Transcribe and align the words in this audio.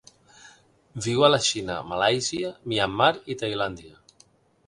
Viu 1.07 1.25
a 1.25 1.29
la 1.33 1.39
Xina, 1.47 1.75
Malàisia, 1.91 2.49
Myanmar 2.73 3.13
i 3.35 3.39
Tailàndia. 3.43 3.97